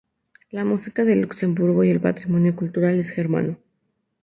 [0.49, 3.59] La música de Luxemburgo y el patrimonio cultural es germano.